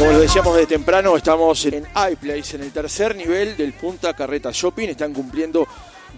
[0.00, 4.50] Como lo decíamos de temprano, estamos en iPlace, en el tercer nivel del Punta Carreta
[4.50, 4.88] Shopping.
[4.88, 5.68] Están cumpliendo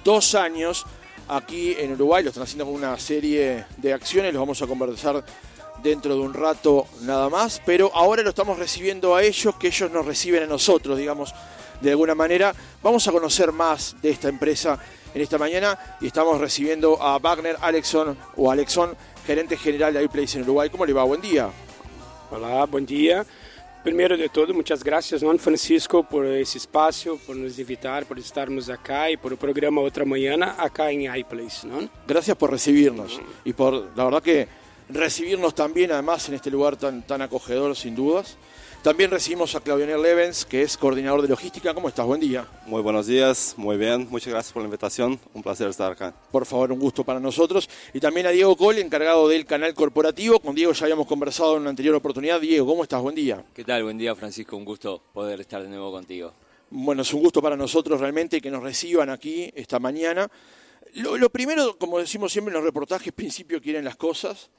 [0.04, 0.86] dos años
[1.26, 2.22] aquí en Uruguay.
[2.22, 4.32] Lo están haciendo con una serie de acciones.
[4.32, 5.24] Los vamos a conversar
[5.82, 7.60] dentro de un rato nada más.
[7.66, 11.34] Pero ahora lo estamos recibiendo a ellos, que ellos nos reciben a nosotros, digamos,
[11.80, 12.54] de alguna manera.
[12.84, 14.78] Vamos a conocer más de esta empresa
[15.12, 18.94] en esta mañana y estamos recibiendo a Wagner Alexon o Alexon,
[19.26, 20.70] gerente general de iPlace en Uruguay.
[20.70, 21.02] ¿Cómo le va?
[21.02, 21.50] Buen día.
[22.30, 23.26] Hola, buen día.
[23.82, 28.70] Primeiro de tudo, muitas graças, Juan Francisco, por esse espaço, por nos invitar, por estarmos
[28.70, 31.66] acá e por o programa Outra Manhã acá em iPlace.
[31.66, 31.90] ¿no?
[32.06, 34.46] Gracias por recibirnos y por, la verdad que
[34.88, 38.38] recibirnos también, además, en este lugar tan, tan acogedor, sin dudas.
[38.82, 41.72] También recibimos a Claudio Levens, que es coordinador de logística.
[41.72, 42.04] ¿Cómo estás?
[42.04, 42.48] Buen día.
[42.66, 44.08] Muy buenos días, muy bien.
[44.10, 45.20] Muchas gracias por la invitación.
[45.32, 46.12] Un placer estar acá.
[46.32, 47.70] Por favor, un gusto para nosotros.
[47.94, 50.40] Y también a Diego Cole, encargado del canal corporativo.
[50.40, 52.40] Con Diego ya habíamos conversado en una anterior oportunidad.
[52.40, 53.00] Diego, ¿cómo estás?
[53.00, 53.44] Buen día.
[53.54, 53.84] ¿Qué tal?
[53.84, 54.56] Buen día, Francisco.
[54.56, 56.32] Un gusto poder estar de nuevo contigo.
[56.70, 60.28] Bueno, es un gusto para nosotros realmente que nos reciban aquí esta mañana.
[60.94, 64.50] Lo, lo primero, como decimos siempre en los reportajes, principio quieren las cosas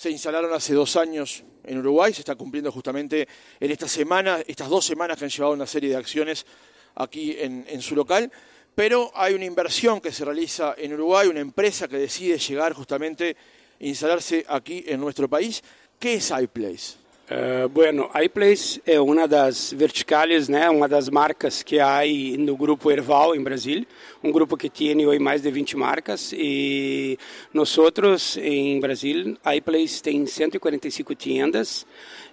[0.00, 3.28] se instalaron hace dos años en Uruguay, se está cumpliendo justamente
[3.60, 6.46] en esta semana, estas dos semanas que han llevado una serie de acciones
[6.94, 8.32] aquí en, su local,
[8.74, 13.36] pero hay una inversión que se realiza en Uruguay, una empresa que decide llegar justamente
[13.78, 15.62] a instalarse aquí en nuestro país.
[15.98, 16.94] ¿Qué es iPlace?
[17.30, 22.00] Uh, bueno, iPlace é uma das verticais, né, uma das marcas que há
[22.36, 23.86] no grupo Erval em Brasil,
[24.20, 26.32] um grupo que tem hoje mais de 20 marcas.
[26.32, 27.16] E
[27.54, 31.86] nós outros em Brasil, iPlace tem 145 tiendas.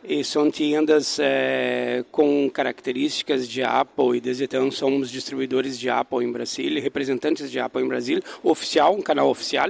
[0.04, 6.24] E são tiendas é, com características de Apple e desde então somos distribuidores de Apple
[6.24, 9.70] em Brasil, representantes de Apple em Brasil, oficial, um canal oficial.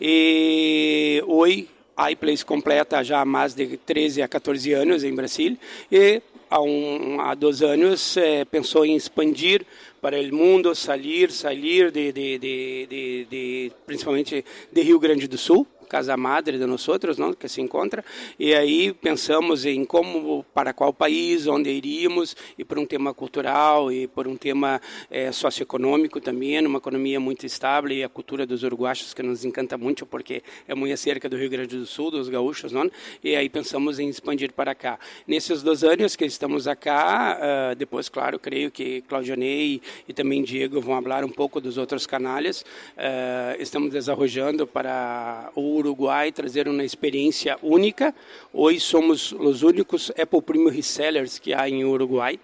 [0.00, 1.68] E hoje
[2.10, 5.56] iPlace completa já há mais de 13 a 14 anos em Brasil
[5.90, 9.64] e há, um, há dois anos eh, pensou em expandir
[10.00, 15.66] para o mundo, sair, sair de, de, de, de, principalmente de Rio Grande do Sul,
[15.84, 18.04] casa madre de nós outros, não, que se encontra,
[18.38, 23.90] e aí pensamos em como, para qual país, onde iríamos, e por um tema cultural
[23.90, 24.80] e por um tema
[25.10, 29.76] é, socioeconômico também, uma economia muito estável e a cultura dos uruguaios que nos encanta
[29.76, 32.90] muito porque é muito cerca do Rio Grande do Sul, dos gaúchos, não?
[33.22, 34.98] E aí pensamos em expandir para cá.
[35.26, 40.80] Nesses dois anos que estamos acá, uh, depois, claro, creio que Claudionei e também Diego
[40.80, 42.62] vão falar um pouco dos outros canais.
[42.96, 48.14] Uh, estamos desenvolvendo para o Uruguai trazer uma experiência única.
[48.52, 52.38] Hoje somos os únicos Apple Premium Resellers que há em Uruguai.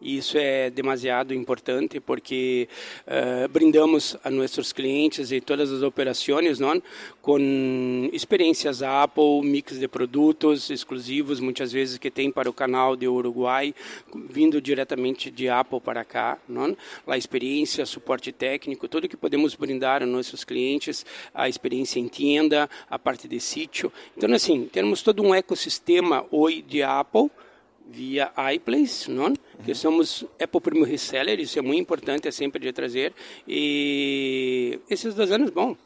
[0.00, 2.68] E isso é demasiado importante porque
[3.06, 6.82] uh, brindamos a nossos clientes e todas as operações não,
[7.22, 13.08] com experiências Apple, mix de produtos exclusivos, muitas vezes que tem para o canal de
[13.08, 13.74] Uruguai,
[14.28, 16.38] vindo diretamente de Apple para cá.
[16.48, 16.76] Não?
[17.06, 22.68] A experiência, suporte técnico, tudo que podemos brindar a nossos clientes, a experiência em tienda,
[22.90, 23.92] a parte de sítio.
[24.16, 27.30] Então, assim, temos todo um ecossistema hoje de Apple
[27.88, 29.34] via iPlace, não?
[29.64, 33.12] Que somos Apple Primo Reseller, isso é muito importante, é sempre de trazer.
[33.48, 35.76] E esses dois anos, bom,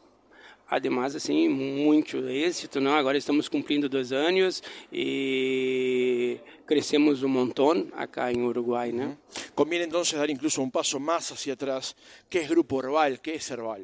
[0.70, 2.94] además, assim, muito êxito, não?
[2.94, 9.16] Agora estamos cumprindo dois anos e crescemos um montão acá em Uruguai, né?
[9.56, 11.96] Conviene entonces dar incluso um passo mais hacia atrás.
[12.30, 13.18] que é Grupo Herbal?
[13.20, 13.80] que é Herbal?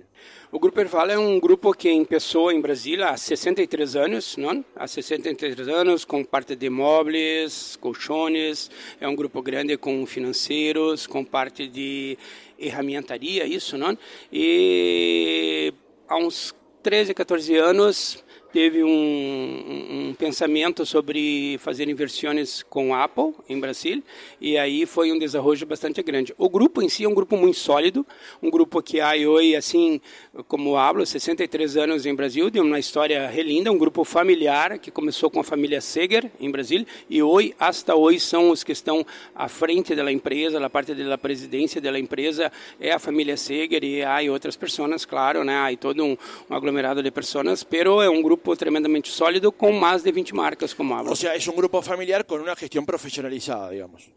[0.52, 4.64] O Grupo Herbal é um grupo que começou em Brasília há 63 anos, não?
[4.76, 8.70] Há 63 anos, com parte de móveis, colchones.
[9.00, 12.16] É um grupo grande com financeiros, com parte de
[12.56, 13.98] ferramentaria, isso, não?
[14.32, 15.74] E
[16.08, 16.54] há uns
[16.86, 18.24] 13, 14 anos
[18.56, 18.88] teve um,
[20.08, 24.02] um, pensamento sobre fazer inversões com Apple em Brasil
[24.40, 26.34] e aí foi um desenvolvimento bastante grande.
[26.38, 28.06] O grupo em si é um grupo muito sólido,
[28.42, 30.00] um grupo que há hoje, assim
[30.48, 35.28] como hablo, 63 anos em Brasil, de uma história relinda, um grupo familiar que começou
[35.28, 39.04] com a família Seger em Brasil e hoje, hasta hoje, são os que estão
[39.34, 42.50] à frente da empresa, a parte da presidência da empresa
[42.80, 45.58] é a família Seger e há outras pessoas, claro, né?
[45.58, 46.16] Há todo um,
[46.48, 50.32] um aglomerado de pessoas, pero é um grupo grupo tremendamente sólido con más de 20
[50.32, 51.10] marcas como hablo.
[51.10, 54.08] O sea, es un grupo familiar con una gestión profesionalizada, digamos.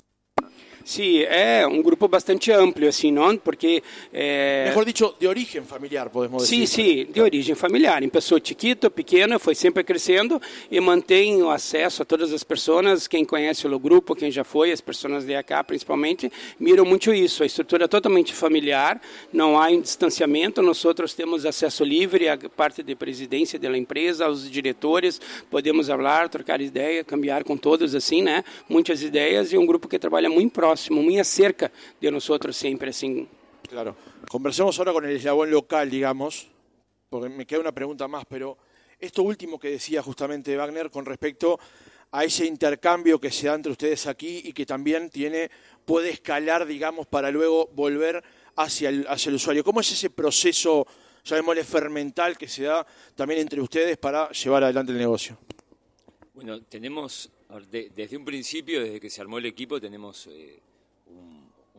[0.89, 3.38] Sim, é um grupo bastante amplo, assim, não?
[3.38, 3.83] Porque...
[4.12, 4.69] É...
[4.69, 6.65] Mejor dicho, de origem familiar, podemos dizer.
[6.65, 8.01] Sim, sim, de origem familiar.
[8.09, 10.41] Começou chiquito, pequeno, foi sempre crescendo
[10.71, 14.71] e mantém o acesso a todas as pessoas, quem conhece o grupo, quem já foi,
[14.71, 17.44] as pessoas de AK principalmente, miram muito isso.
[17.44, 19.00] A estrutura é totalmente familiar,
[19.31, 24.25] não há um distanciamento, nós outros temos acesso livre à parte de presidência da empresa,
[24.25, 25.21] aos diretores,
[25.51, 28.44] podemos falar, trocar ideia, cambiar com todos, assim, né?
[28.68, 32.90] Muitas ideias e um grupo que trabalha muito próximo, muy cerca de nosotros siempre.
[32.90, 33.28] Así.
[33.68, 33.96] Claro.
[34.30, 36.48] Conversemos ahora con el eslabón local, digamos,
[37.10, 38.58] porque me queda una pregunta más, pero
[39.00, 41.60] esto último que decía justamente Wagner con respecto
[42.12, 45.50] a ese intercambio que se da entre ustedes aquí y que también tiene,
[45.86, 48.24] puede escalar, digamos, para luego volver
[48.56, 49.64] hacia el, hacia el usuario.
[49.64, 50.88] ¿Cómo es ese proceso,
[51.24, 52.86] llamémosle fermental, que se da
[53.16, 55.38] también entre ustedes para llevar adelante el negocio?
[56.34, 57.31] Bueno, tenemos
[57.70, 60.60] desde un principio, desde que se armó el equipo, tenemos eh,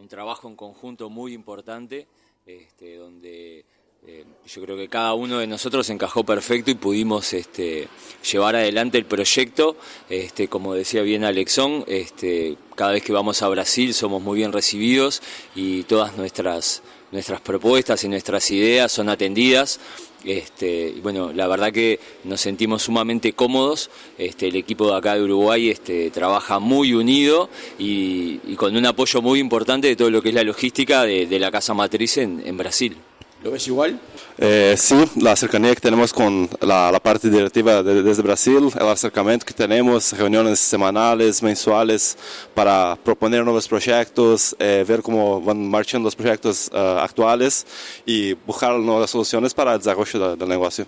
[0.01, 2.07] un, trabajo en conjunto muy importante,
[2.47, 3.65] este, donde
[4.07, 7.89] eh, yo creo que cada uno de nosotros encajó perfecto y pudimos este,
[8.31, 9.77] llevar adelante el proyecto.
[10.09, 14.53] Este, como decía bien Alexón, este, cada vez que vamos a Brasil somos muy bien
[14.53, 15.23] recibidos
[15.55, 16.83] y todas nuestras,
[17.13, 19.81] nuestras propuestas y nuestras ideas son atendidas.
[20.25, 23.91] Este, bueno, la verdad que nos sentimos sumamente cómodos.
[24.19, 29.23] Este, el equipo de acá de Uruguay este, trabaja muy unido y, con un apoyo
[29.23, 32.97] muy importante de todo lo que es la logística de, la casa matriz en Brasil.
[33.43, 33.99] ¿Lo ves igual?
[34.37, 39.55] Eh, sí, la cercanía que tenemos con la, parte directiva desde Brasil, el acercamiento que
[39.55, 42.19] tenemos, reuniones semanales, mensuales,
[42.55, 47.67] para proponer nuevos proyectos, eh, ver cómo van marchando los proyectos eh, actuales
[48.05, 50.85] y buscar nuevas soluciones para el desarrollo del negocio.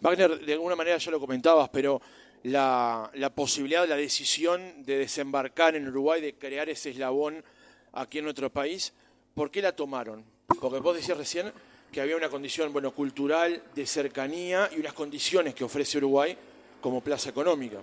[0.00, 2.00] Wagner, de alguna manera ya lo comentabas, pero
[2.44, 7.44] la, la posibilidad, la decisión de desembarcar en Uruguay, de crear ese eslabón
[7.92, 8.94] aquí en nuestro país,
[9.34, 10.37] ¿por qué la tomaron?
[10.60, 11.52] Porque vos decías recién
[11.92, 16.36] que había una condición bueno, cultural, de cercanía y unas condiciones que ofrece Uruguay
[16.80, 17.78] como plaza econômica.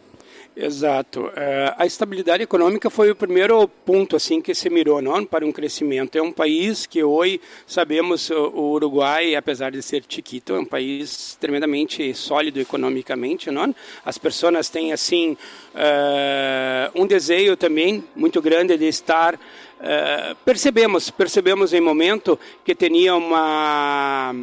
[0.55, 1.25] Exato.
[1.25, 1.31] Uh,
[1.77, 6.15] a estabilidade econômica foi o primeiro ponto assim que se mirou não para um crescimento.
[6.17, 11.37] É um país que hoje sabemos o Uruguai, apesar de ser chiquito, é um país
[11.41, 13.75] tremendamente sólido economicamente, não?
[14.05, 15.33] As pessoas têm assim
[15.73, 23.15] uh, um desejo também muito grande de estar uh, percebemos percebemos em momento que tinha
[23.15, 24.33] uma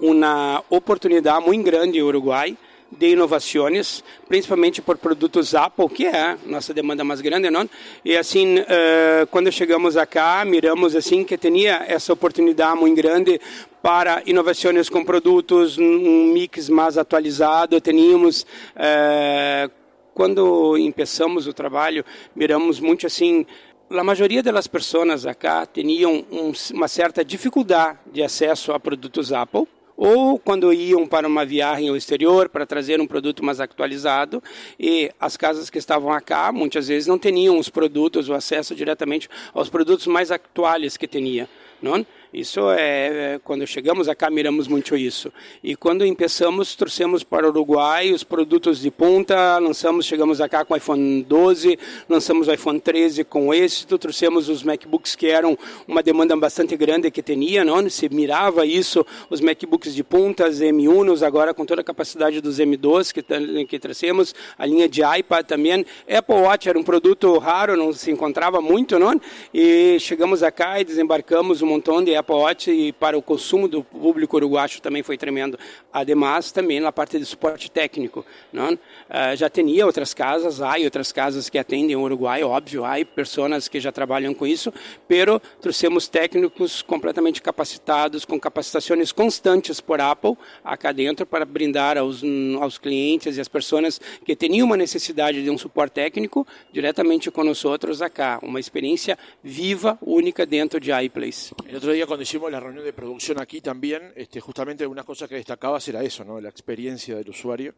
[0.00, 2.56] uma oportunidade muito grande em Uruguai
[2.90, 7.68] de inovações, principalmente por produtos Apple, que é nossa demanda mais grande, não?
[8.04, 13.40] E assim, uh, quando chegamos acá, miramos assim que tinha essa oportunidade muito grande
[13.82, 17.80] para inovações com produtos, um mix mais atualizado.
[17.80, 18.42] Tínhamos
[18.76, 19.70] uh,
[20.14, 22.04] quando começamos o trabalho,
[22.34, 23.44] miramos muito assim
[23.90, 29.66] a maioria das pessoas acá tinham um, uma certa dificuldade de acesso a produtos Apple
[29.96, 34.42] ou quando iam para uma viagem ao exterior para trazer um produto mais atualizado
[34.78, 39.28] e as casas que estavam acá muitas vezes não tinham os produtos o acesso diretamente
[39.52, 41.48] aos produtos mais atuais que tinha
[41.80, 45.32] não isso é, é, quando chegamos acá miramos muito isso.
[45.62, 50.74] E quando começamos, trouxemos para o Uruguai os produtos de ponta, lançamos, chegamos acá com
[50.74, 51.78] o iPhone 12,
[52.08, 57.10] lançamos o iPhone 13 com êxito, trouxemos os MacBooks que eram uma demanda bastante grande
[57.10, 57.88] que tinha, não?
[57.88, 62.58] Se mirava isso, os MacBooks de ponta, os M1, agora com toda a capacidade dos
[62.58, 63.22] M2 que
[63.66, 65.86] que trouxemos, a linha de iPad também.
[66.08, 69.20] Apple Watch era um produto raro, não se encontrava muito, não?
[69.52, 72.23] E chegamos acá e desembarcamos um montão de Apple
[72.68, 75.58] E para o consumo do público uruguaio também foi tremendo.
[75.92, 78.24] Ademais, também na parte de suporte técnico.
[78.52, 78.72] Não?
[78.72, 83.68] Uh, já tinha outras casas, há outras casas que atendem o Uruguai, óbvio, há pessoas
[83.68, 84.72] que já trabalham com isso,
[85.06, 92.22] pero trouxemos técnicos completamente capacitados, com capacitações constantes por Apple, acá dentro, para brindar aos,
[92.60, 97.44] aos clientes e às pessoas que tinham uma necessidade de um suporte técnico diretamente com
[97.44, 98.38] nós outros acá.
[98.42, 101.52] Uma experiência viva, única dentro de iPlace.
[101.68, 105.34] El otro cuando hicimos la reunión de producción aquí también, este, justamente una cosa que
[105.34, 106.40] destacabas era eso, ¿no?
[106.40, 107.74] la experiencia del usuario.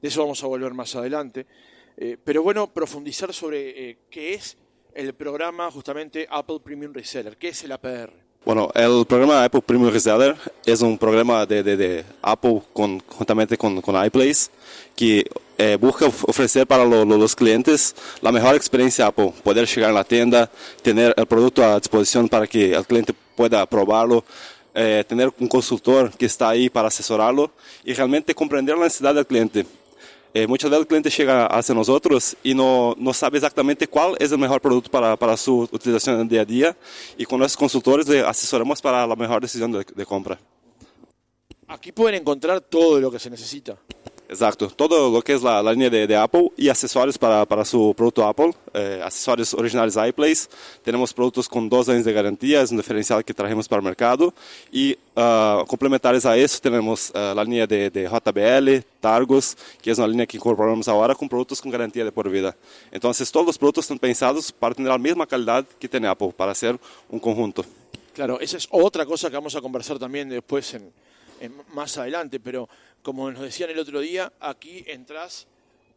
[0.00, 1.44] De eso vamos a volver más adelante.
[1.96, 4.56] Eh, pero bueno, profundizar sobre eh, qué es
[4.94, 8.12] el programa justamente Apple Premium Reseller, qué es el APR.
[8.44, 13.80] Bueno, el programa Apple Premium Reseller es un programa de, de, Apple con, juntamente con,
[13.80, 14.52] con iPlace
[14.94, 15.28] que
[15.62, 20.50] eh, busca ofrecer para los clientes la mejor experiencia Apple, poder llegar a la tienda,
[20.80, 24.24] tener el producto a disposición para que el cliente pueda probarlo,
[24.74, 27.50] eh, tener un consultor que está ahí para asesorarlo
[27.84, 29.66] y realmente comprender la necesidad del cliente.
[30.32, 34.32] Eh, muchas veces el cliente llega hacia nosotros y no, no sabe exactamente cuál es
[34.32, 36.76] el mejor producto para, para su utilización en el día a día
[37.18, 40.38] y con nuestros consultores le asesoramos para la mejor decisión de, de compra.
[41.68, 43.76] Aquí pueden encontrar todo lo que se necesita.
[44.30, 47.92] Exacto, todo lo que la, la línea de, de, Apple y accesorios para, para su
[47.96, 50.48] producto Apple, eh, accesorios originales iPlace.
[50.84, 54.32] Tenemos productos con dos años de garantía, es un diferencial que trajimos para el mercado.
[54.70, 59.98] Y uh, complementares a eso tenemos uh, la línea de, de, JBL, Targos, que es
[59.98, 62.56] una línea que incorporamos ahora con productos con garantía de por vida.
[62.92, 66.52] Entonces todos los productos están pensados para tener la misma calidad que tiene Apple, para
[66.52, 67.64] hacer un conjunto.
[68.14, 70.92] Claro, esa es otra cosa que vamos a conversar también después en
[71.72, 72.68] más adelante, pero
[73.02, 75.46] como nos decían el otro día, aquí entras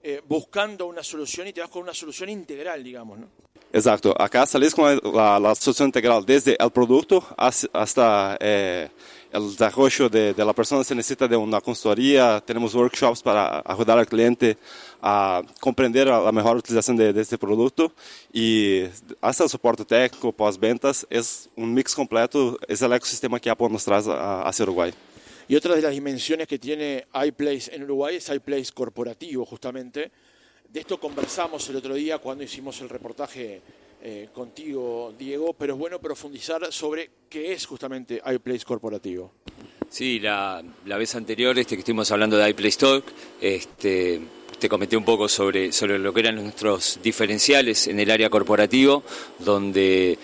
[0.02, 3.28] eh, buscando una solución y te vas con una solución integral, digamos, ¿no?
[3.76, 8.88] Exacto, acá salís con la, la solución integral desde el producto hasta eh,
[9.32, 13.98] el desarrollo de, de, la persona se necesita de una consultoría, tenemos workshops para ayudar
[13.98, 14.58] al cliente
[15.02, 17.92] a comprender la mejor utilización de, de este producto
[18.32, 18.84] y
[19.22, 23.84] hasta el soporte técnico, pós-ventas, es un mix completo, es el ecosistema que Apple nos
[23.84, 24.94] trae hacia Uruguay.
[25.48, 30.12] Y otra de las dimensiones que tiene iPlace en Uruguay es iPlace corporativo, justamente.
[30.70, 33.62] De esto conversamos el otro día cuando hicimos el reportaje
[34.02, 39.32] eh, contigo, Diego, pero es bueno profundizar sobre qué es justamente iPlace corporativo.
[39.90, 43.06] Sí, la, vez anterior este, que estuvimos hablando de iPlace Talk,
[43.40, 44.20] este,
[44.58, 49.04] te comenté un poco sobre, sobre lo que eran nuestros diferenciales en el área corporativo,
[49.40, 50.18] donde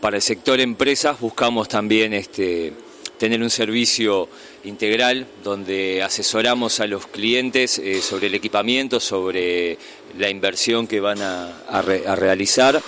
[0.00, 2.72] para el sector empresas buscamos también este,
[3.18, 4.28] tener un servicio
[4.64, 9.78] integral donde asesoramos a los clientes eh, sobre el equipamiento, sobre
[10.18, 12.80] la inversión que van a, a, re, a realizar.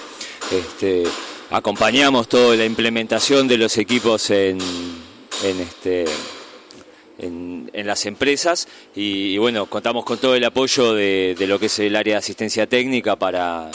[0.51, 1.05] Este,
[1.51, 4.59] acompañamos toda la implementación de los equipos en,
[5.43, 6.05] en este
[7.19, 8.67] en, las empresas
[8.97, 12.67] y, bueno, contamos con todo el apoyo de lo que es el área de asistencia
[12.67, 13.71] técnica para,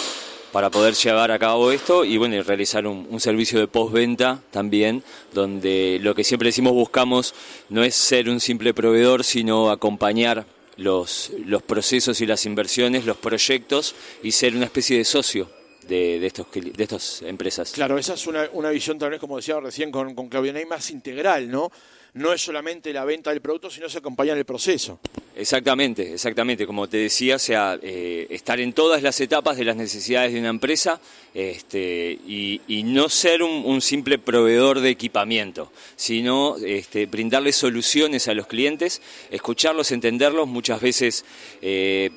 [0.52, 4.42] para poder llevar a cabo esto y bueno, y realizar un, un servicio de postventa
[4.52, 5.04] también,
[5.34, 7.34] donde lo que siempre decimos buscamos
[7.70, 10.46] no es ser un simple proveedor, sino acompañar
[10.78, 16.20] los, los procesos y las inversiones, los proyectos y ser una especie de socio de,
[16.20, 17.72] de, estos, de estas empresas.
[17.72, 20.66] Claro, esa es una, una visión tal vez, como decía recién con, con Claudia Ney,
[20.66, 21.72] más integral, ¿no?
[22.14, 25.00] no es solamente la venta del producto, sino se acompaña en el proceso.
[25.36, 26.68] Exactamente, exactamente.
[26.68, 30.40] Como te decía, o sea, eh, estar en todas las etapas de las necesidades de
[30.40, 31.00] una empresa
[31.34, 38.28] este, y, y, no ser un, un, simple proveedor de equipamiento, sino este, brindarles soluciones
[38.28, 40.48] a los clientes, escucharlos, entenderlos.
[40.48, 41.24] Muchas veces
[41.62, 42.12] eh,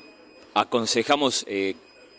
[0.53, 1.75] aconsejamos eh,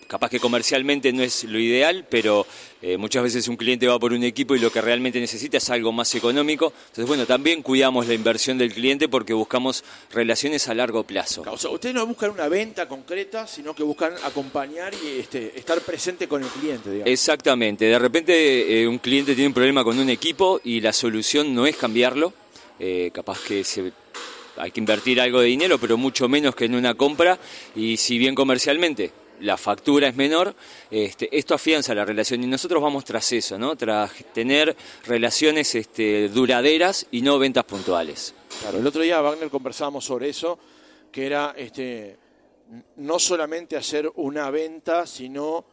[0.07, 2.47] capaz que comercialmente no es lo ideal, pero
[2.83, 5.71] eh, muchas veces un cliente va por un equipo y lo que realmente necesita es
[5.71, 6.73] algo más económico.
[6.89, 11.43] Entonces, bueno, también cuidamos la inversión del cliente porque buscamos relaciones a largo plazo.
[11.51, 15.81] O sea, ustedes no buscan una venta concreta, sino que buscan acompañar y este, estar
[15.81, 16.91] presente con el cliente.
[16.91, 17.11] Digamos.
[17.11, 17.87] Exactamente.
[17.87, 21.67] De repente eh, un cliente tiene un problema con un equipo y la solución no
[21.67, 22.33] es cambiarlo.
[22.79, 23.93] Eh, capaz que se
[24.59, 27.39] hay que invertir algo de dinero, pero mucho menos que en una compra.
[27.75, 30.55] Y si bien comercialmente la factura es menor,
[30.91, 33.77] este, esto afianza la relación y nosotros vamos tras eso, ¿no?
[33.77, 34.77] tras tener
[35.07, 38.35] relaciones este, duraderas y no ventas puntuales.
[38.61, 40.59] Claro, el otro día Wagner conversábamos sobre eso,
[41.11, 42.17] que era este,
[42.97, 45.65] no solamente hacer una venta, sino,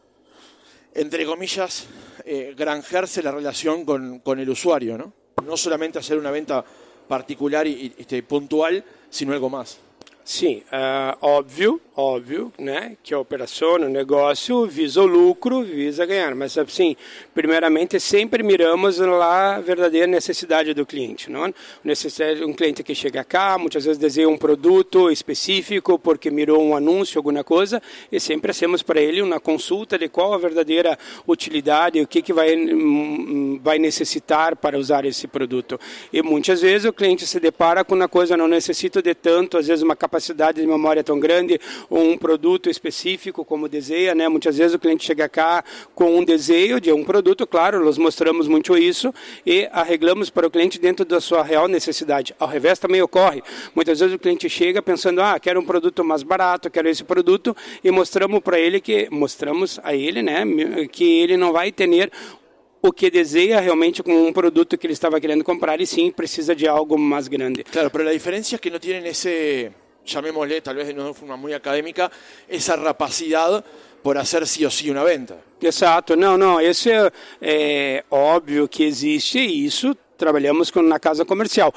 [0.93, 1.87] entre comillas,
[2.25, 5.13] eh, granjearse la relación con, con, el usuario, ¿no?
[5.45, 6.63] No solamente hacer una venta
[7.07, 9.79] particular y, este, puntual, sino algo más.
[10.25, 16.33] Sim, uh, óbvio, óbvio, né, que a operação, o negócio visa o lucro, visa ganhar,
[16.33, 16.95] mas assim,
[17.35, 21.53] primeiramente sempre miramos lá a verdadeira necessidade do cliente, não?
[21.83, 26.73] Necessidade um cliente que chega cá, muitas vezes deseja um produto específico porque mirou um
[26.73, 31.99] anúncio, alguma coisa, e sempre hacemos para ele uma consulta de qual a verdadeira utilidade,
[31.99, 32.55] o que que vai
[33.61, 35.77] vai necessitar para usar esse produto.
[36.13, 39.67] E muitas vezes o cliente se depara com uma coisa não necessita de tanto, às
[39.67, 40.12] vezes uma capacidade
[40.53, 44.27] de memória tão grande ou um produto específico como deseja, né?
[44.27, 45.63] Muitas vezes o cliente chega cá
[45.95, 49.13] com um desejo de um produto, claro, nós mostramos muito isso
[49.45, 52.35] e arreglamos para o cliente dentro da sua real necessidade.
[52.39, 53.41] Ao revés também ocorre.
[53.75, 57.55] Muitas vezes o cliente chega pensando, ah, quero um produto mais barato, quero esse produto
[57.83, 60.43] e mostramos para ele que mostramos a ele, né,
[60.91, 61.83] que ele não vai ter
[62.81, 66.53] o que deseja realmente com um produto que ele estava querendo comprar e sim precisa
[66.53, 67.63] de algo mais grande.
[67.63, 69.71] Claro, pero a diferença é que não têm esse
[70.05, 72.11] llamémosle tal vez de una forma muy académica,
[72.47, 73.63] esa rapacidad
[74.01, 75.35] por hacer sí o sí una venta.
[75.61, 81.73] Exato, não, não, esse é, é óbvio que existe isso, trabalhamos com, na casa comercial.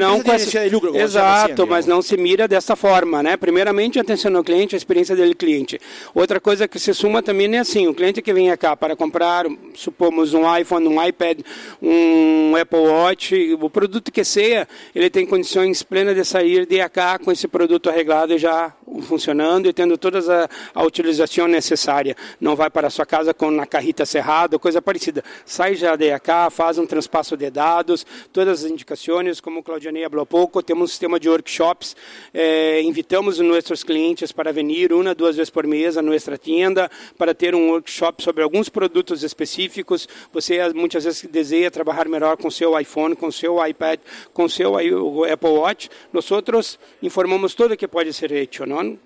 [0.00, 3.36] Não tem necessidade de lucro, como você Exato, mas não se mira dessa forma, né?
[3.36, 5.80] Primeiramente, atenção ao cliente, a experiência do cliente.
[6.14, 9.46] Outra coisa que se suma também é assim, o cliente que vem cá para comprar,
[9.74, 11.40] supomos um iPhone, um iPad,
[11.80, 17.18] um Apple Watch, o produto que seja, ele tem condições plenas de sair de cá
[17.18, 22.16] com esse produto arreglado e já funcionando e tendo toda a, a utilização necessária.
[22.40, 25.22] Não vai para a sua casa com a carrita cerrada, coisa parecida.
[25.44, 30.04] Sai já de cá, faz um transpasso de dados, todas as indicações, como o Claudianei
[30.08, 31.96] falou há pouco, temos um sistema de workshops,
[32.32, 36.90] eh, invitamos os nossos clientes para vir uma, duas vezes por mês a nossa tienda
[37.16, 40.08] para ter um workshop sobre alguns produtos específicos.
[40.32, 44.00] Você muitas vezes deseja trabalhar melhor com seu iPhone, com seu iPad,
[44.32, 45.90] com seu Apple Watch.
[46.12, 48.98] Nós informamos tudo que pode ser feito, não?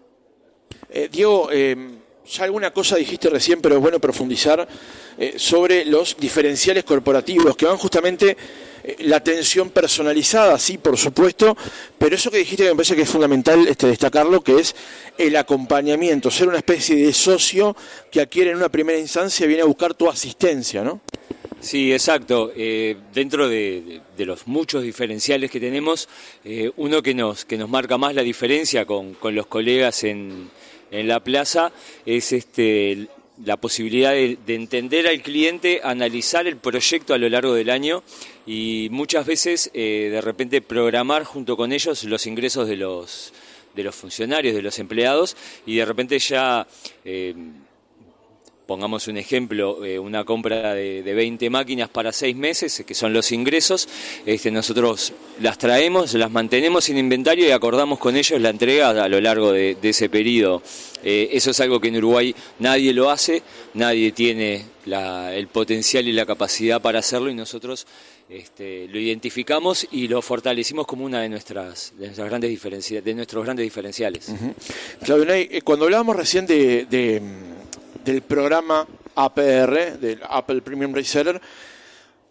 [0.91, 1.77] Eh, Diego, eh,
[2.31, 4.67] ya alguna cosa dijiste recién, pero es bueno profundizar
[5.19, 8.37] eh, sobre los diferenciales corporativos que van justamente
[8.85, 11.57] eh, la atención personalizada, sí, por supuesto,
[11.99, 14.77] pero eso que dijiste que me parece que es fundamental este, destacarlo, que es
[15.17, 17.77] el acompañamiento, ser una especie de socio
[18.11, 21.01] que adquiere en una primera instancia y viene a buscar tu asistencia, ¿no?
[21.61, 22.53] Sí, exacto.
[22.55, 26.09] Eh, dentro de, los muchos diferenciales que tenemos,
[26.77, 30.51] uno que nos, que nos marca más la diferencia con, con los colegas en,
[30.91, 31.73] en la plaza
[32.07, 33.09] es este,
[33.45, 38.03] la posibilidad de, de entender al cliente, analizar el proyecto a lo largo del año
[38.47, 43.33] y muchas veces eh, de repente programar junto con ellos los ingresos de los,
[43.75, 46.67] de los funcionarios, de los empleados y de repente ya...
[47.05, 47.35] eh,
[48.69, 53.15] pongamos un ejemplo, eh, una compra de, de 20 máquinas para seis meses, que son
[53.15, 53.89] los ingresos,
[54.27, 59.09] este, nosotros las traemos, las mantenemos en inventario y acordamos con ellos la entrega a
[59.09, 60.63] lo largo de, ese periodo.
[61.03, 66.13] Eh, eso es algo que en Uruguay nadie lo hace, nadie tiene el potencial y
[66.13, 67.87] la capacidad para hacerlo y nosotros
[68.29, 73.15] este, lo identificamos y lo fortalecimos como una de nuestras, de nuestras grandes diferencias, de
[73.15, 74.31] nuestros grandes diferenciales.
[75.03, 77.58] Claudio Ney, eh, cuando hablábamos recién de, de, mm,
[78.13, 81.41] del programa APR, del Apple Premium Reseller,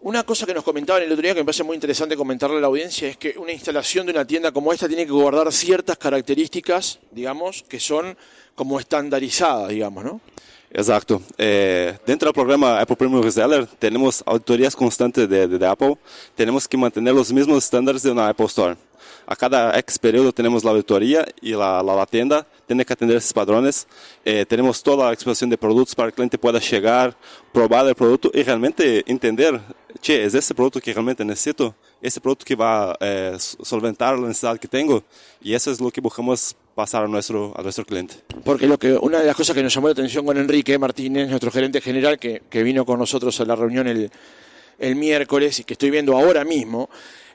[0.01, 2.61] una cosa que nos comentaban el otro día que me parece muy interesante comentarle a
[2.61, 5.97] la audiencia es que una instalación de una tienda como esta tiene que guardar ciertas
[5.97, 8.15] características, digamos, que son
[8.55, 10.21] como estandarizadas, digamos, ¿no?
[10.69, 11.21] Exacto.
[11.37, 15.97] Eh, dentro del programa Apple Premium Reseller tenemos auditorías constantes de, de- de Apple.
[16.35, 18.75] Tenemos que mantener los mismos estándares de una Apple Store.
[19.25, 23.17] A cada X periodo tenemos la auditoría y la, la, la tienda tiene que atender
[23.17, 23.87] esos padrones.
[24.23, 27.17] Eh, tenemos toda la exposición de productos para que el cliente pueda llegar,
[27.53, 29.59] probar el producto y realmente entender,
[30.01, 31.73] che, ¿es ese producto que realmente necesito?
[32.01, 35.03] ¿Ese producto que va a eh, solventar la necesidad que tengo?
[35.41, 38.15] Y eso es lo que buscamos pasar a nuestro, a nuestro cliente.
[38.43, 41.29] Porque lo que, una de las cosas que nos llamó la atención con Enrique Martínez,
[41.29, 44.11] nuestro gerente general, que, que vino con nosotros a la reunión el,
[44.77, 46.89] el miércoles y que estoy viendo ahora mismo,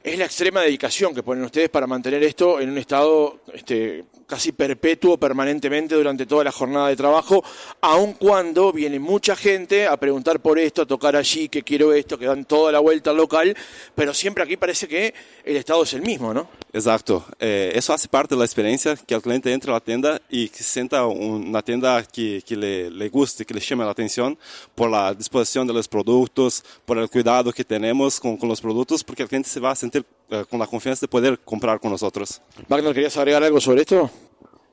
[0.04, 4.52] es la extrema dedicación que ponen ustedes para mantener esto en un estado este, casi
[4.52, 7.44] perpetuo permanentemente durante toda la jornada de trabajo,
[7.82, 12.16] aun cuando viene mucha gente a preguntar por esto, a tocar allí, que quiero esto,
[12.16, 13.54] que dan toda la vuelta al local,
[13.94, 15.12] pero siempre aquí parece que
[15.44, 16.48] el estado es el mismo, ¿no?
[16.72, 17.26] Exacto.
[17.38, 20.48] Eh, eso hace parte de la experiencia, que el cliente entre a la tienda y
[20.48, 24.38] que sienta un- una tienda que, que le, le guste, que le llame la atención
[24.74, 29.04] por la disposición de los productos, por el cuidado que tenemos con, con los productos,
[29.04, 30.06] porque el cliente se va a sentir
[30.48, 32.40] con la confianza de poder comprar con nosotros.
[32.68, 34.10] Wagner, ¿querías agregar algo sobre esto?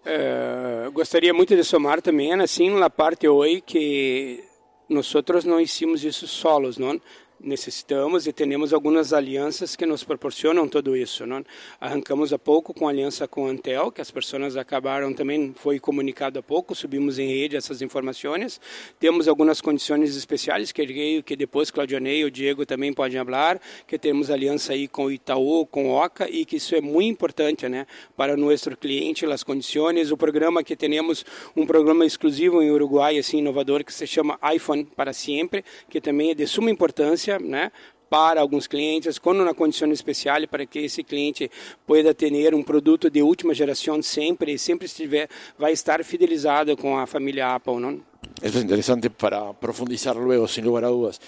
[0.06, 4.44] Eh, gostaria muito de somar também, assim, na parte hoje que
[4.88, 5.14] nós
[5.46, 7.00] não hicimos isso solos, não?
[7.42, 11.42] Necessitamos e temos algumas alianças que nos proporcionam tudo isso, não?
[11.80, 15.80] Arrancamos há pouco com a aliança com a Antel, que as pessoas acabaram também, foi
[15.80, 18.60] comunicado há pouco, subimos em rede essas informações.
[19.00, 23.62] Temos algumas condições especiais, que creio que depois Claudionei e o Diego também podem falar,
[23.88, 27.12] que temos aliança aí com o Itaú, com o Oca, e que isso é muito
[27.12, 27.88] importante, né?
[28.18, 31.26] Para o nosso cliente, as condições, o programa que temos,
[31.56, 36.32] um programa exclusivo em Uruguai, assim, inovador, que se chama iPhone para sempre, que também
[36.32, 37.72] é de suma importância, né?
[38.10, 41.50] para alguns clientes, com uma condição especial para que esse cliente
[41.86, 47.06] pueda ter um produto de última geração sempre sempre estiver vai estar fidelizado com a
[47.06, 48.02] família Apple, não?
[48.42, 51.20] Eso es interesante para profundizar luego, sin lugar a dudas.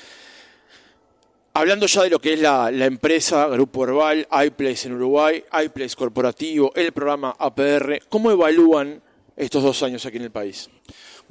[1.53, 5.95] Hablando ya de lo que es la, la empresa, Grupo Herbal, iPlace en Uruguay, iPlace
[5.95, 9.01] Corporativo, el programa APR, ¿cómo evalúan
[9.35, 10.69] estos dos años aquí en el país?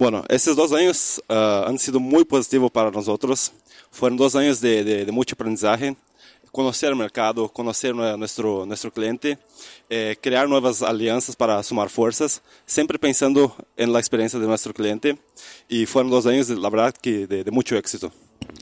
[0.00, 3.52] Bueno, estos dos años ah, han sido muy positivos para nosotros.
[3.90, 5.94] Fueron dos años de, de- de mucho aprendizaje,
[6.50, 9.38] conocer el mercado, conocer nue- nuestro, nuestro cliente,
[9.90, 15.18] eh, crear nuevas alianzas para sumar fuerzas, siempre pensando en la experiencia de nuestro cliente.
[15.68, 18.10] Y fueron dos años, de- la verdad, que de, de mucho éxito.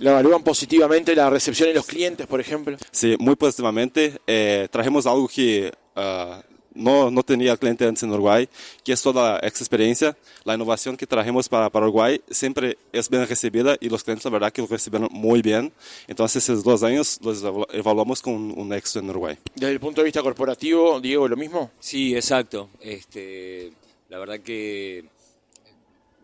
[0.01, 2.77] ¿Le evalúan positivamente la recepción de los clientes, por ejemplo?
[2.91, 4.21] Sí, muy positivamente.
[4.27, 6.43] Eh, trajimos algo que uh,
[6.79, 8.49] no, no tenía cliente antes en Uruguay,
[8.85, 10.17] que es toda esa experiencia.
[10.45, 14.31] La innovación que trajimos para, para Uruguay siempre es bien recibida y los clientes, la
[14.31, 15.73] verdad, que lo recibieron muy bien.
[16.07, 19.39] Entonces, esos dos años los evaluamos con un éxito en Uruguay.
[19.55, 21.71] Desde el punto de vista corporativo, Diego, ¿lo mismo?
[21.81, 22.71] Sí, exacto.
[22.81, 23.73] Este,
[24.09, 25.05] la verdad que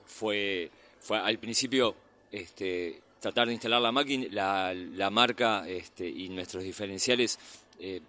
[0.07, 1.95] fue, fue al principio
[2.31, 7.39] este, tratar de instalar la máquina, la, la marca este, y nuestros diferenciales.
[7.81, 8.01] Eh,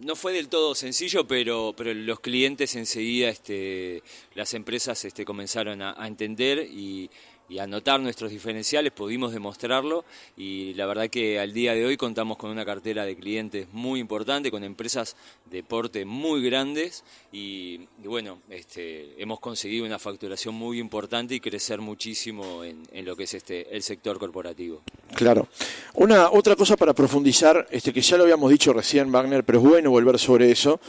[0.00, 4.02] no fue del todo sencillo, pero, pero los clientes enseguida, este,
[4.34, 7.10] las empresas este, comenzaron a, a entender y,
[7.48, 10.04] y anotar nuestros diferenciales, pudimos demostrarlo
[10.36, 14.00] y la verdad que al día de hoy contamos con una cartera de clientes muy
[14.00, 15.16] importante, con empresas
[15.50, 21.80] de porte muy grandes y, bueno, este, hemos conseguido una facturación muy importante y crecer
[21.80, 24.82] muchísimo en, en, lo que es este, el sector corporativo.
[25.14, 25.48] Claro.
[25.94, 29.64] Una otra cosa para profundizar, este, que ya lo habíamos dicho recién, Wagner, pero es
[29.64, 30.80] bueno volver sobre eso,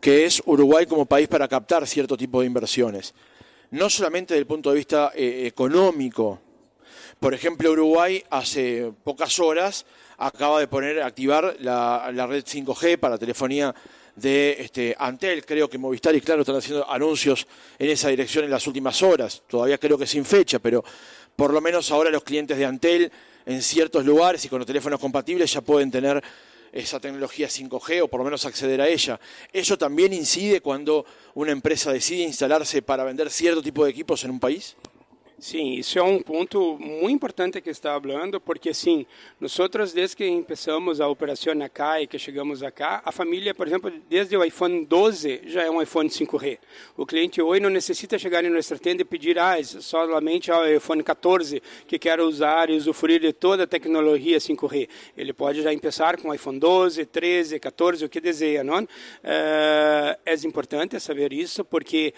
[0.00, 3.14] que es Uruguay como país para captar cierto tipo de inversiones
[3.70, 6.40] no solamente desde el punto de vista eh, económico.
[7.18, 9.86] Por ejemplo, Uruguay hace pocas horas
[10.18, 13.74] acaba de poner activar la, red 5G para telefonía
[14.14, 15.44] de este, Antel.
[15.44, 17.46] Creo que Movistar y Claro están haciendo anuncios
[17.78, 19.42] en esa dirección en las últimas horas.
[19.48, 20.84] Todavía creo que sin fecha, pero
[21.34, 23.12] por lo menos ahora los clientes de Antel
[23.46, 26.22] en ciertos lugares y con los teléfonos compatibles ya pueden tener
[26.76, 29.18] esa tecnología 5G o por lo menos acceder a ella.
[29.52, 34.30] Eso también incide cuando una empresa decide instalarse para vender cierto tipo de equipos en
[34.30, 34.76] un país?
[35.38, 39.04] Sim, isso é um ponto muito importante que está falando, porque sim,
[39.38, 39.54] nós
[39.92, 44.34] desde que começamos a operação na CAI, que chegamos acá, a família, por exemplo, desde
[44.34, 46.58] o iPhone 12 já é um iPhone 5G.
[46.96, 51.02] O cliente hoje não necessita chegar em nossa tenda e pedir, ah, somente o iPhone
[51.02, 54.88] 14 que quer usar e usufruir de toda a tecnologia 5G.
[55.14, 58.88] Ele pode já começar com iPhone 12, 13, 14, o que deseja, não?
[59.22, 62.14] É, é importante saber isso, porque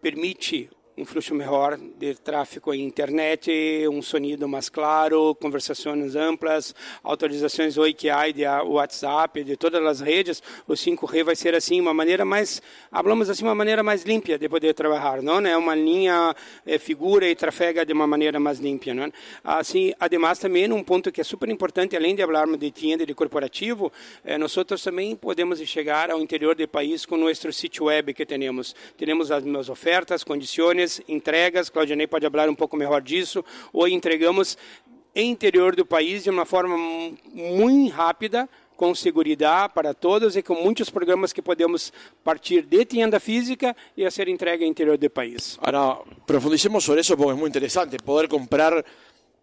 [0.00, 0.70] permite
[1.02, 3.50] um fluxo melhor de tráfego em internet,
[3.90, 10.00] um sonido mais claro, conversações amplas, autorizações oi que há de WhatsApp, de todas as
[10.00, 12.62] redes, o 5G vai ser assim uma maneira mais,
[12.92, 17.28] falamos assim uma maneira mais limpa de poder trabalhar, não é uma linha é, figura
[17.28, 19.12] e trafega de uma maneira mais limpa, não?
[19.42, 23.12] Assim, además também um ponto que é super importante, além de falarmos de tienda de
[23.12, 23.92] corporativo,
[24.24, 28.72] é, nós também podemos chegar ao interior do país com nosso sítio web que temos,
[28.96, 34.58] temos as minhas ofertas, condições entregas, Claudinei pode falar um pouco melhor disso, ou entregamos
[35.14, 36.76] interior do país de uma forma
[37.32, 41.92] muito rápida, com segurança para todos e com muitos programas que podemos
[42.24, 45.56] partir de tienda física e a ser entregue em interior do país.
[45.62, 48.84] Agora, profundicemos sobre isso porque é muito interessante poder comprar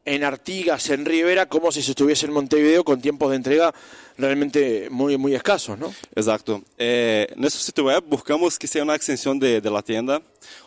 [0.05, 3.73] en Artigas, en Rivera, como si se estuviese en Montevideo con tiempos de entrega
[4.17, 5.93] realmente muy, muy escasos, ¿no?
[6.15, 6.61] Exacto.
[6.77, 10.21] Eh, nuestro sitio web buscamos que sea una extensión de, de, la tienda,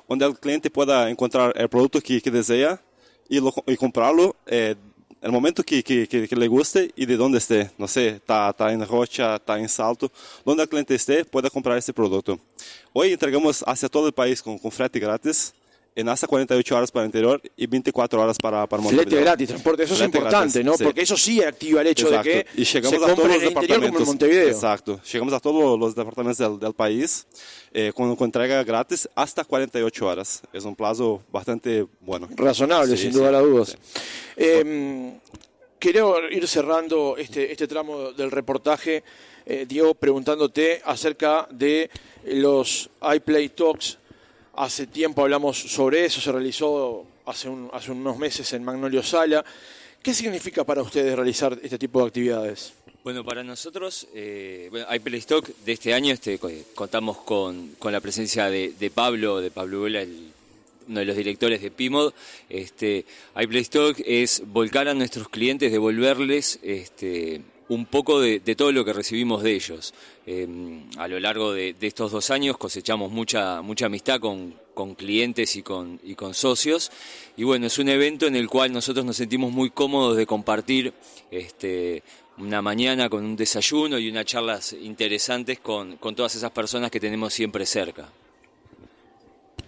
[0.08, 2.80] donde el cliente pueda encontrar el producto que, que desea
[3.28, 4.74] y, lo, y comprarlo eh,
[5.20, 7.70] el momento que, que, que, le guste y de dónde esté.
[7.78, 10.10] No sé, está en Rocha, está en Salto,
[10.44, 12.38] donde el cliente esté, pueda comprar ese producto.
[12.92, 15.54] Hoy entregamos hacia todo el país con, con frete gratis
[15.94, 19.10] en hasta 48 horas para el interior y 24 horas para, para Montevideo.
[19.10, 20.76] Flete gratis, transporte, eso Flete es importante, gratis, ¿no?
[20.76, 20.84] Sí.
[20.84, 22.30] Porque eso sí activa el hecho Exacto.
[22.30, 24.48] de que y llegamos se a todos los en Montevideo.
[24.48, 27.26] Exacto, llegamos a todos los departamentos del, del país
[27.72, 30.42] eh, con, con, entrega gratis hasta 48 horas.
[30.52, 32.28] Es un plazo bastante bueno.
[32.36, 33.76] Razonable, Sí, sin sí, lugar a dudas.
[34.36, 35.12] Eh,
[35.78, 39.02] quiero ir cerrando este, este tramo del reportaje,
[39.44, 41.90] eh, Diego, preguntándote acerca de
[42.24, 43.98] los iPlay Talks
[44.54, 49.44] Hace tiempo hablamos sobre eso, se realizó hace, un, hace unos meses en Magnolio Sala.
[50.02, 52.72] ¿Qué significa para ustedes realizar este tipo de actividades?
[53.02, 54.86] Bueno, para nosotros, eh, bueno,
[55.64, 60.30] de este año este, co- contamos con, la presencia de, Pablo, de Pablo Vela, el-
[60.88, 62.12] uno de los directores de PIMOD.
[62.50, 63.04] Este,
[63.40, 67.40] iPlaystock es volcar a nuestros clientes, devolverles este,
[67.72, 69.94] un poco de, de todo lo que recibimos de ellos.
[70.26, 70.46] Eh,
[70.98, 75.56] a lo largo de, de estos dos años cosechamos mucha, mucha amistad con, con clientes
[75.56, 76.90] y con, y con socios.
[77.36, 80.92] Y bueno, es un evento en el cual nosotros nos sentimos muy cómodos de compartir
[81.30, 82.02] este,
[82.36, 87.00] una mañana con un desayuno y unas charlas interesantes con, con todas esas personas que
[87.00, 88.08] tenemos siempre cerca.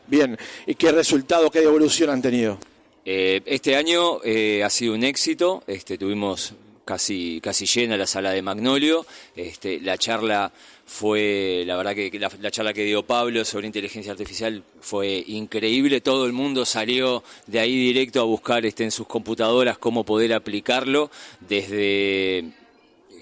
[0.06, 0.36] Bien,
[0.66, 2.58] ¿y qué resultado, qué evolución han tenido?
[3.06, 8.30] Eh, este año eh, ha sido un éxito, este, tuvimos casi, casi llena la sala
[8.30, 9.06] de Magnolio.
[9.36, 10.52] Este, la charla
[10.86, 16.00] fue, la verdad que la, charla que dio Pablo sobre inteligencia artificial fue increíble.
[16.00, 20.32] Todo el mundo salió de ahí directo a buscar este, en sus computadoras cómo poder
[20.34, 22.44] aplicarlo, desde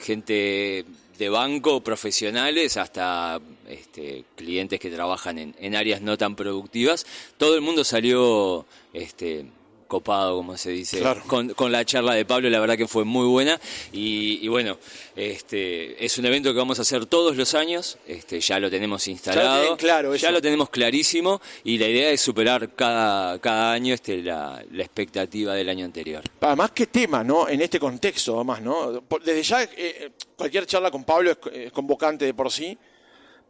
[0.00, 0.84] gente
[1.18, 7.06] de banco, profesionales, hasta este, clientes que trabajan en, en, áreas no tan productivas.
[7.36, 9.46] Todo el mundo salió este,
[9.92, 13.60] copado, como se dice, con, la charla de Pablo, la verdad que fue muy buena
[13.92, 14.78] y, bueno,
[15.14, 19.06] este, es un evento que vamos a hacer todos los años, este, ya lo tenemos
[19.06, 23.92] instalado, ya, claro ya lo tenemos clarísimo y la idea es superar cada, cada año
[23.92, 26.22] este, la, expectativa del año anterior.
[26.40, 27.46] Además, qué tema, ¿no?
[27.46, 29.02] En este contexto, además, ¿no?
[29.22, 32.78] Desde ya, eh, cualquier charla con Pablo es, convocante de por sí,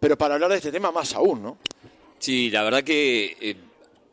[0.00, 1.58] pero para hablar de este tema más aún, ¿no?
[2.18, 3.36] Sí, la verdad que...
[3.40, 3.56] Eh,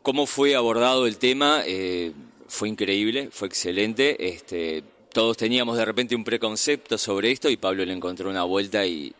[0.01, 2.13] cómo fue abordado el tema eh,
[2.47, 4.27] fue increíble, fue excelente.
[4.29, 4.83] Este,
[5.13, 9.13] todos teníamos de repente un preconcepto sobre esto y Pablo le encontró una vuelta y,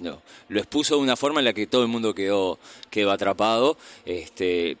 [0.00, 0.22] no.
[0.48, 2.58] Lo expuso de una forma en la que todo el mundo quedó,
[2.90, 3.76] quedó atrapado.
[4.04, 4.76] Este,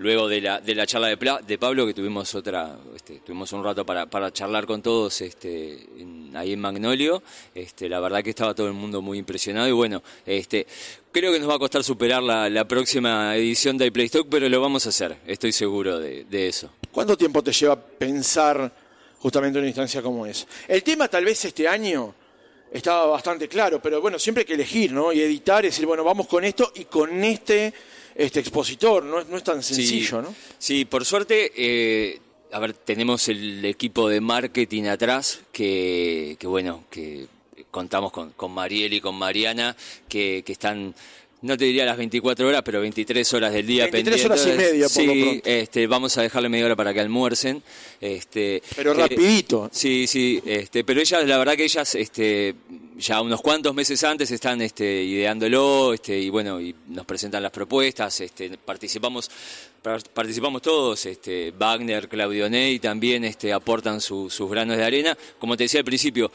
[0.00, 3.62] luego de la, de la charla de, de Pablo, que tuvimos otra, este, tuvimos un
[3.62, 5.86] rato para, para charlar con todos este,
[6.34, 7.22] ahí en Magnolio,
[7.54, 10.66] este, la verdad que estaba todo el mundo muy impresionado y bueno, este,
[11.12, 14.86] creo que nos va a costar superar la, próxima edición de iPlaystock, pero lo vamos
[14.86, 16.70] a hacer, estoy seguro de, de eso.
[16.90, 18.72] ¿Cuánto tiempo te lleva pensar
[19.18, 20.46] justamente en una instancia como es?
[20.66, 22.14] El tema tal vez este año
[22.70, 25.12] estaba bastante claro, pero bueno, siempre hay que elegir, ¿no?
[25.12, 27.72] Y editar, decir, bueno, vamos con esto y con este
[28.14, 30.34] este expositor, no, no es tan sencillo, ¿no?
[30.58, 32.20] Sí, por suerte, eh,
[32.52, 37.26] a ver, tenemos el equipo de marketing atrás que, que bueno, que
[37.70, 39.76] contamos con, con Mariel y con Mariana,
[40.08, 40.94] que, que están
[41.42, 44.88] no te diría las 24 horas, pero 23 horas del día 23 horas y media,
[44.88, 47.62] por Sí, este, vamos a dejarle media hora para que almuercen.
[48.00, 49.70] Este, pero rapidito.
[49.72, 52.54] Sí, sí, este, pero ellas, la verdad que ellas, este,
[52.98, 57.52] ya unos cuantos meses antes están este, ideándolo, este, y bueno, y nos presentan las
[57.52, 59.30] propuestas, este, participamos,
[60.12, 65.16] participamos todos, este, Wagner, Claudio Ney también este, aportan sus granos de arena.
[65.38, 66.30] Como te decía al principio,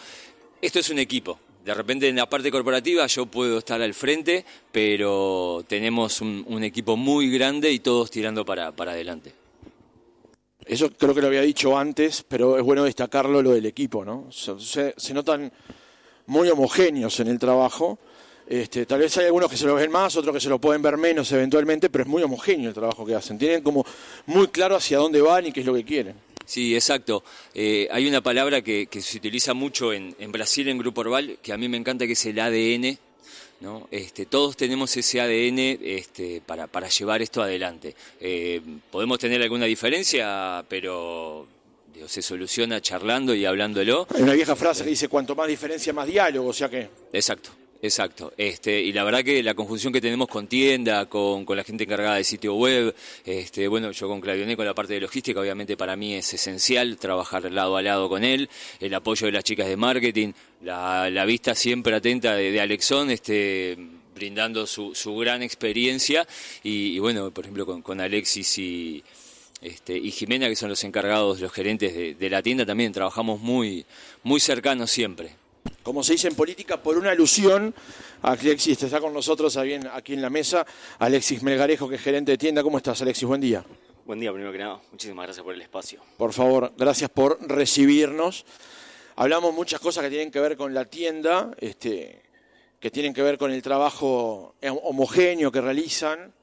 [0.61, 4.45] esto es un equipo de repente en la parte corporativa yo puedo estar al frente,
[4.71, 9.33] pero tenemos un, equipo muy grande y todos tirando para, para adelante.
[10.63, 14.27] Eso creo que lo había dicho antes, pero es bueno destacarlo lo del equipo, ¿no?
[14.31, 15.51] Se, notan
[16.27, 17.97] muy homogéneos en el trabajo.
[18.47, 20.83] Este, tal vez hay algunos que se lo ven más, otros que se lo pueden
[20.83, 23.39] ver menos eventualmente, pero es muy homogéneo el trabajo que hacen.
[23.39, 23.83] Tienen como
[24.27, 26.15] muy claro hacia dónde van y qué es lo que quieren.
[26.45, 27.23] Sí, exacto.
[27.53, 31.57] Eh, hay una palabra que, se utiliza mucho en, Brasil, en Grupo Orbal, que a
[31.57, 32.97] mí me encanta, que es el ADN.
[33.61, 33.87] ¿no?
[33.89, 37.95] Este, todos tenemos ese ADN este, para, para llevar esto adelante.
[38.19, 41.47] Eh, podemos tener alguna diferencia, pero
[42.07, 44.07] se soluciona charlando y hablándolo.
[44.13, 46.89] Hay una vieja frase que dice, cuanto más diferencia, más diálogo, o sea que...
[47.13, 47.51] Exacto.
[47.85, 51.83] Exacto, este, y la verdad que la conjunción que tenemos con tienda, con, la gente
[51.83, 55.77] encargada de sitio web, este, bueno, yo con Clavioné con la parte de logística, obviamente
[55.77, 59.67] para mí es esencial trabajar lado a lado con él, el apoyo de las chicas
[59.67, 63.77] de marketing, la, vista siempre atenta de, Alexón, este,
[64.15, 66.27] brindando su, gran experiencia,
[66.63, 69.03] y, bueno, por ejemplo con, Alexis y,
[69.61, 73.41] este, y Jimena, que son los encargados, los gerentes de, de la tienda, también trabajamos
[73.41, 73.85] muy,
[74.23, 75.44] muy cercanos siempre
[75.85, 77.71] como se dice en política, por una alusión.
[78.23, 80.65] Alexis está con nosotros aquí en la mesa.
[80.97, 82.63] Alexis Melgarejo, que es gerente de tienda.
[82.63, 83.27] ¿Cómo estás, Alexis?
[83.27, 83.63] Buen día.
[84.03, 84.81] Buen día, primero que nada.
[84.91, 86.01] Muchísimas gracias por el espacio.
[86.17, 88.47] Por favor, gracias por recibirnos.
[89.15, 92.23] Hablamos muchas cosas que tienen que ver con la tienda, este,
[92.79, 96.33] que tienen que ver con el trabajo homogéneo que realizan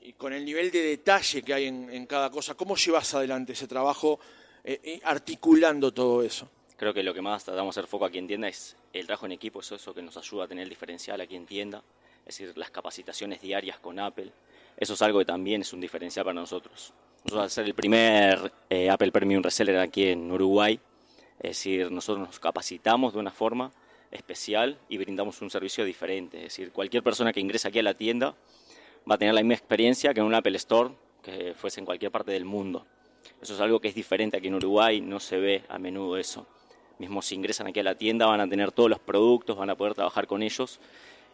[0.00, 2.54] y con el nivel de detalle que hay en, cada cosa.
[2.54, 4.18] ¿Cómo llevas adelante ese trabajo
[4.64, 6.48] eh, eh, articulando todo eso?
[6.82, 9.26] Creo que lo que más tratamos de hacer foco aquí en tienda es el trabajo
[9.26, 11.80] en equipo, eso, eso que nos ayuda a tener el diferencial aquí en tienda,
[12.26, 14.32] es decir, las capacitaciones diarias con Apple.
[14.76, 16.92] Eso es algo que también es un diferencial para nosotros.
[17.22, 20.80] Nosotros al ser el primer eh, Apple Premium Reseller aquí en Uruguay,
[21.38, 23.70] es decir, nosotros nos capacitamos de una forma
[24.10, 26.38] especial y brindamos un servicio diferente.
[26.38, 28.34] Es decir, cualquier persona que ingresa aquí a la tienda
[29.08, 30.90] va a tener la misma experiencia que en un Apple Store
[31.22, 32.84] que fuese en cualquier parte del mundo.
[33.40, 36.44] Eso es algo que es diferente aquí en Uruguay, no se ve a menudo eso
[36.98, 39.76] mismo si ingresan aquí a la tienda van a tener todos los productos, van a
[39.76, 40.80] poder trabajar con ellos.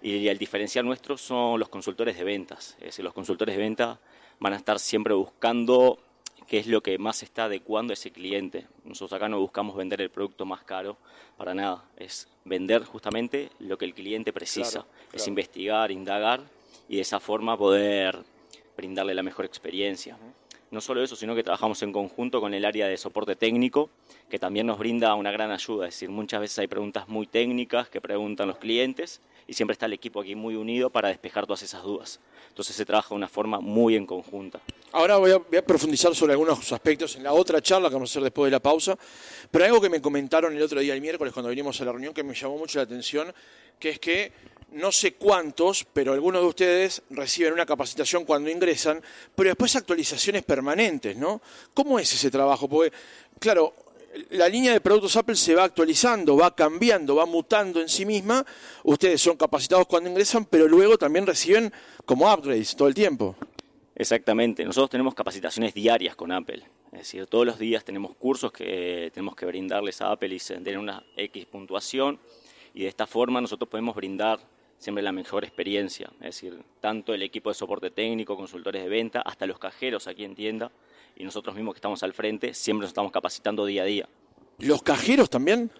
[0.00, 2.76] Y el diferencial nuestro son los consultores de ventas.
[2.78, 3.98] Es decir, los consultores de ventas
[4.38, 5.98] van a estar siempre buscando
[6.46, 8.66] qué es lo que más está adecuando a ese cliente.
[8.84, 10.96] Nosotros acá no buscamos vender el producto más caro
[11.36, 16.42] para nada, es vender justamente lo que el cliente precisa, es investigar, indagar
[16.88, 18.18] y de esa forma poder
[18.76, 20.16] brindarle la mejor experiencia.
[20.70, 23.88] No solo eso, sino que trabajamos en conjunto con el área de soporte técnico,
[24.28, 25.88] que también nos brinda una gran ayuda.
[25.88, 29.86] Es decir, muchas veces hay preguntas muy técnicas que preguntan los clientes y siempre está
[29.86, 32.20] el equipo aquí muy unido para despejar todas esas dudas.
[32.50, 34.60] Entonces se trabaja de una forma muy en conjunta.
[34.92, 38.22] Ahora voy a, profundizar sobre algunos aspectos en la otra charla que vamos a hacer
[38.22, 38.98] después de la pausa,
[39.50, 42.12] pero algo que me comentaron el otro día, el miércoles, cuando vinimos a la reunión,
[42.12, 43.32] que me llamó mucho la atención,
[43.78, 44.32] que es que
[44.72, 49.02] no sé cuántos, pero algunos de ustedes reciben una capacitación cuando ingresan,
[49.34, 51.40] pero después actualizaciones permanentes, ¿no?
[51.74, 52.68] ¿Cómo es ese trabajo?
[52.68, 52.92] Porque,
[53.38, 53.74] claro,
[54.30, 58.44] la línea de productos Apple se va actualizando, va cambiando, va mutando en sí misma.
[58.84, 61.72] Ustedes son capacitados cuando ingresan, pero luego también reciben
[62.04, 63.36] como upgrades todo el tiempo.
[63.94, 69.10] Exactamente, nosotros tenemos capacitaciones diarias con Apple, es decir, todos los días tenemos cursos que
[69.12, 72.16] tenemos que brindarles a Apple y tener una X puntuación
[72.74, 74.38] y de esta forma nosotros podemos brindar
[74.78, 79.20] siempre la mejor experiencia, es decir, tanto el equipo de soporte técnico, consultores de venta,
[79.20, 80.70] hasta los cajeros aquí en tienda
[81.16, 84.08] y nosotros mismos que estamos al frente siempre nos estamos capacitando día a día.
[84.58, 85.70] ¿Los cajeros también?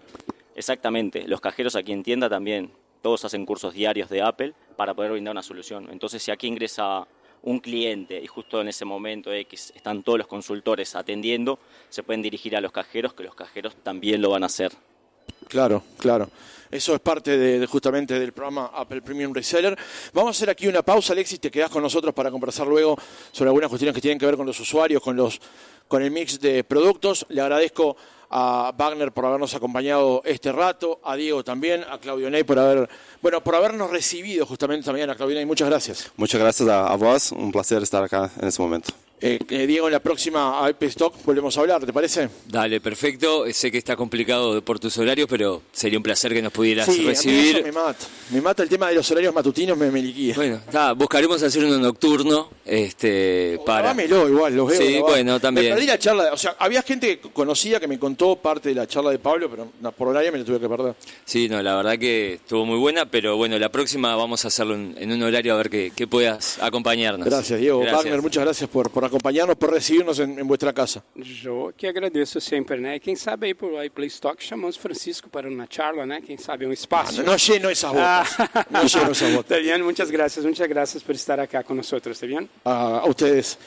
[0.55, 5.11] Exactamente, los cajeros aquí en tienda también, todos hacen cursos diarios de Apple para poder
[5.11, 5.87] brindar una solución.
[5.91, 7.07] Entonces, si aquí ingresa
[7.41, 12.21] un cliente y justo en ese momento X están todos los consultores atendiendo, se pueden
[12.21, 14.73] dirigir a los cajeros, que los cajeros también lo van a hacer.
[15.47, 16.29] Claro, claro.
[16.71, 19.75] Eso es parte de, justamente del programa Apple Premium Reseller.
[20.13, 22.95] Vamos a hacer aquí una pausa, Alexis, te quedas con nosotros para conversar luego
[23.31, 25.39] sobre algunas cuestiones que tienen que ver con los usuarios, con los
[25.87, 27.25] con el mix de productos.
[27.29, 27.97] Le agradezco
[28.29, 32.87] a Wagner por habernos acompañado este rato, a Diego también, a Claudio Ney por haber,
[33.23, 35.45] bueno, por habernos recibido justamente también a Claudio Ney.
[35.45, 36.11] Muchas gracias.
[36.17, 38.93] Muchas gracias a, a vos, un placer estar acá en este momento.
[39.21, 42.29] Eh, eh, Diego, en la próxima IP Stock volvemos a hablar, ¿te parece?
[42.47, 43.43] Dale, perfecto.
[43.51, 46.99] Sé que está complicado por tus horarios, pero sería un placer que nos pudieras Sí,
[46.99, 47.55] a mí recibir.
[47.57, 48.05] eso me mata.
[48.31, 50.35] Me mata el tema de los horarios matutinos, me, me liquida.
[50.35, 53.89] Bueno, nada, buscaremos hacer uno nocturno, este, para.
[53.89, 54.81] Dámelo igual, los veo.
[54.81, 55.67] Sí, bueno, también.
[55.67, 58.87] Me perdí la charla, o sea, había gente conocida que me contó parte de la
[58.87, 60.95] charla de Pablo, pero por horario me la tuve que perder.
[61.25, 64.75] Sí, no, la verdad que estuvo muy buena, pero bueno, la próxima vamos a hacerlo
[64.75, 67.27] en, en un horario a ver que, que puedas acompañarnos.
[67.27, 67.79] Gracias, Diego.
[67.79, 68.03] Gracias.
[68.03, 71.03] Wagner, muchas gracias por, por acompañarnos, por recibirnos en, en vuestra casa.
[71.43, 72.95] Eu que agradeço sempre, né?
[72.95, 76.21] E Quem sabe aí por iPlay Stock chamamos Francisco para uma charla, né?
[76.25, 77.21] Quem sabe um espaço.
[77.21, 78.37] No, no lleno esas botas.
[78.71, 79.51] No lleno esas botas.
[79.51, 82.49] Está bien, muchas gracias, muchas gracias por estar acá con nosotros, ¿está bien?
[82.63, 83.59] A, a ustedes,